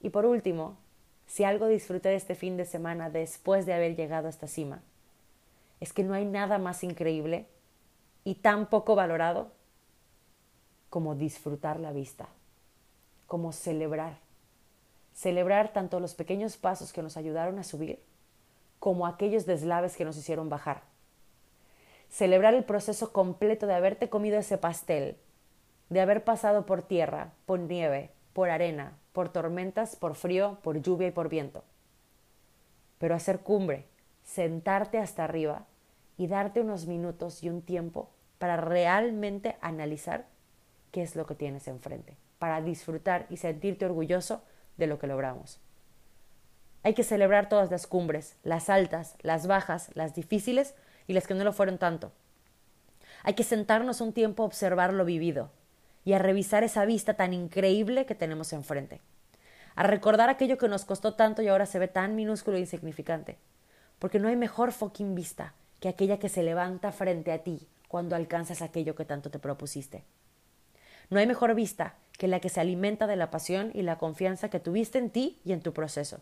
Y 0.00 0.10
por 0.10 0.26
último, 0.26 0.76
si 1.26 1.44
algo 1.44 1.66
disfruté 1.66 2.10
de 2.10 2.16
este 2.16 2.34
fin 2.34 2.56
de 2.56 2.64
semana 2.64 3.10
después 3.10 3.66
de 3.66 3.74
haber 3.74 3.96
llegado 3.96 4.26
a 4.26 4.30
esta 4.30 4.46
cima, 4.46 4.82
es 5.80 5.92
que 5.92 6.04
no 6.04 6.14
hay 6.14 6.24
nada 6.24 6.58
más 6.58 6.84
increíble 6.84 7.46
y 8.24 8.36
tan 8.36 8.66
poco 8.66 8.94
valorado 8.94 9.50
como 10.90 11.14
disfrutar 11.14 11.80
la 11.80 11.92
vista, 11.92 12.28
como 13.26 13.52
celebrar. 13.52 14.18
Celebrar 15.14 15.72
tanto 15.72 16.00
los 16.00 16.14
pequeños 16.14 16.56
pasos 16.56 16.92
que 16.92 17.02
nos 17.02 17.16
ayudaron 17.16 17.58
a 17.58 17.64
subir 17.64 18.00
como 18.78 19.06
aquellos 19.06 19.46
deslaves 19.46 19.96
que 19.96 20.04
nos 20.04 20.16
hicieron 20.16 20.48
bajar. 20.48 20.82
Celebrar 22.10 22.52
el 22.54 22.64
proceso 22.64 23.12
completo 23.12 23.66
de 23.66 23.74
haberte 23.74 24.08
comido 24.08 24.38
ese 24.38 24.58
pastel 24.58 25.16
de 25.92 26.00
haber 26.00 26.24
pasado 26.24 26.64
por 26.64 26.82
tierra, 26.82 27.32
por 27.44 27.60
nieve, 27.60 28.10
por 28.32 28.48
arena, 28.48 28.96
por 29.12 29.28
tormentas, 29.28 29.94
por 29.94 30.14
frío, 30.14 30.58
por 30.62 30.80
lluvia 30.80 31.08
y 31.08 31.10
por 31.10 31.28
viento. 31.28 31.64
Pero 32.96 33.14
hacer 33.14 33.40
cumbre, 33.40 33.84
sentarte 34.24 34.98
hasta 34.98 35.24
arriba 35.24 35.66
y 36.16 36.28
darte 36.28 36.62
unos 36.62 36.86
minutos 36.86 37.42
y 37.42 37.50
un 37.50 37.60
tiempo 37.60 38.08
para 38.38 38.56
realmente 38.56 39.56
analizar 39.60 40.24
qué 40.92 41.02
es 41.02 41.14
lo 41.14 41.26
que 41.26 41.34
tienes 41.34 41.68
enfrente, 41.68 42.16
para 42.38 42.62
disfrutar 42.62 43.26
y 43.28 43.36
sentirte 43.36 43.84
orgulloso 43.84 44.42
de 44.78 44.86
lo 44.86 44.98
que 44.98 45.06
logramos. 45.06 45.60
Hay 46.84 46.94
que 46.94 47.04
celebrar 47.04 47.50
todas 47.50 47.70
las 47.70 47.86
cumbres, 47.86 48.38
las 48.44 48.70
altas, 48.70 49.16
las 49.20 49.46
bajas, 49.46 49.90
las 49.92 50.14
difíciles 50.14 50.74
y 51.06 51.12
las 51.12 51.26
que 51.26 51.34
no 51.34 51.44
lo 51.44 51.52
fueron 51.52 51.76
tanto. 51.76 52.12
Hay 53.24 53.34
que 53.34 53.44
sentarnos 53.44 54.00
un 54.00 54.14
tiempo 54.14 54.42
a 54.42 54.46
observar 54.46 54.94
lo 54.94 55.04
vivido 55.04 55.50
y 56.04 56.12
a 56.14 56.18
revisar 56.18 56.64
esa 56.64 56.84
vista 56.84 57.14
tan 57.14 57.32
increíble 57.32 58.06
que 58.06 58.14
tenemos 58.14 58.52
enfrente. 58.52 59.00
A 59.74 59.84
recordar 59.84 60.28
aquello 60.28 60.58
que 60.58 60.68
nos 60.68 60.84
costó 60.84 61.14
tanto 61.14 61.42
y 61.42 61.48
ahora 61.48 61.66
se 61.66 61.78
ve 61.78 61.88
tan 61.88 62.14
minúsculo 62.14 62.56
e 62.56 62.60
insignificante. 62.60 63.38
Porque 63.98 64.18
no 64.18 64.28
hay 64.28 64.36
mejor 64.36 64.72
fucking 64.72 65.14
vista 65.14 65.54
que 65.80 65.88
aquella 65.88 66.18
que 66.18 66.28
se 66.28 66.42
levanta 66.42 66.92
frente 66.92 67.32
a 67.32 67.38
ti 67.38 67.68
cuando 67.88 68.16
alcanzas 68.16 68.62
aquello 68.62 68.94
que 68.94 69.04
tanto 69.04 69.30
te 69.30 69.38
propusiste. 69.38 70.04
No 71.10 71.18
hay 71.18 71.26
mejor 71.26 71.54
vista 71.54 71.94
que 72.18 72.28
la 72.28 72.40
que 72.40 72.48
se 72.48 72.60
alimenta 72.60 73.06
de 73.06 73.16
la 73.16 73.30
pasión 73.30 73.70
y 73.74 73.82
la 73.82 73.98
confianza 73.98 74.48
que 74.48 74.60
tuviste 74.60 74.98
en 74.98 75.10
ti 75.10 75.40
y 75.44 75.52
en 75.52 75.60
tu 75.60 75.72
proceso, 75.72 76.20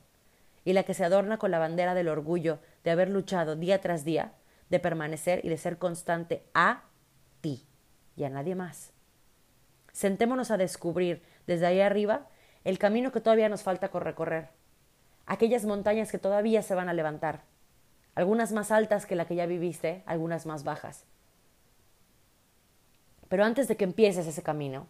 y 0.64 0.72
la 0.72 0.82
que 0.82 0.94
se 0.94 1.04
adorna 1.04 1.38
con 1.38 1.50
la 1.50 1.58
bandera 1.58 1.94
del 1.94 2.08
orgullo 2.08 2.58
de 2.82 2.90
haber 2.90 3.08
luchado 3.08 3.54
día 3.54 3.80
tras 3.80 4.04
día, 4.04 4.32
de 4.68 4.80
permanecer 4.80 5.44
y 5.44 5.48
de 5.48 5.58
ser 5.58 5.78
constante 5.78 6.42
a 6.54 6.84
ti 7.40 7.66
y 8.16 8.24
a 8.24 8.30
nadie 8.30 8.54
más. 8.54 8.92
Sentémonos 9.92 10.50
a 10.50 10.56
descubrir 10.56 11.22
desde 11.46 11.66
ahí 11.66 11.80
arriba 11.80 12.28
el 12.64 12.78
camino 12.78 13.12
que 13.12 13.20
todavía 13.20 13.48
nos 13.48 13.62
falta 13.62 13.88
recorrer, 13.88 14.48
aquellas 15.26 15.64
montañas 15.64 16.10
que 16.10 16.18
todavía 16.18 16.62
se 16.62 16.74
van 16.74 16.88
a 16.88 16.94
levantar, 16.94 17.42
algunas 18.14 18.52
más 18.52 18.70
altas 18.70 19.06
que 19.06 19.16
la 19.16 19.24
que 19.24 19.34
ya 19.34 19.46
viviste, 19.46 20.02
algunas 20.06 20.46
más 20.46 20.64
bajas, 20.64 21.04
pero 23.30 23.44
antes 23.44 23.68
de 23.68 23.76
que 23.76 23.84
empieces 23.84 24.26
ese 24.26 24.42
camino, 24.42 24.88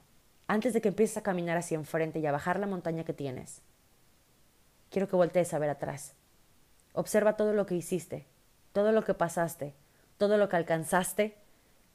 antes 0.48 0.72
de 0.72 0.80
que 0.80 0.88
empieces 0.88 1.18
a 1.18 1.22
caminar 1.22 1.58
hacia 1.58 1.74
enfrente 1.74 2.20
y 2.20 2.26
a 2.26 2.32
bajar 2.32 2.58
la 2.58 2.66
montaña 2.66 3.04
que 3.04 3.12
tienes, 3.12 3.60
quiero 4.90 5.08
que 5.08 5.14
voltees 5.14 5.52
a 5.52 5.58
ver 5.58 5.68
atrás. 5.68 6.14
Observa 6.94 7.36
todo 7.36 7.52
lo 7.52 7.66
que 7.66 7.74
hiciste, 7.74 8.24
todo 8.72 8.92
lo 8.92 9.04
que 9.04 9.12
pasaste, 9.12 9.74
todo 10.16 10.38
lo 10.38 10.48
que 10.48 10.56
alcanzaste 10.56 11.36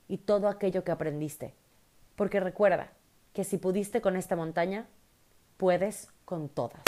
y 0.07 0.19
todo 0.19 0.47
aquello 0.47 0.83
que 0.83 0.91
aprendiste. 0.91 1.55
Porque 2.15 2.39
recuerda 2.39 2.91
que 3.33 3.43
si 3.43 3.57
pudiste 3.57 4.01
con 4.01 4.15
esta 4.15 4.35
montaña, 4.35 4.87
puedes 5.57 6.09
con 6.23 6.49
todas. 6.49 6.81